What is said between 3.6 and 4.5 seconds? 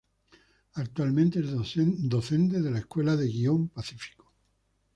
Pacífico.